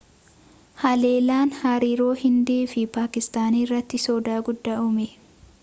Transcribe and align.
halellaan 0.83 1.51
hariiroo 1.57 2.09
hindii 2.23 2.57
fi 2.73 2.87
paakistaan 2.97 3.61
irratti 3.61 4.03
soda 4.07 4.43
guddaa 4.49 4.83
uume 4.87 5.11